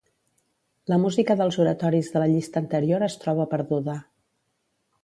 [0.91, 4.01] La música dels oratoris de la llista anterior es troba perduda.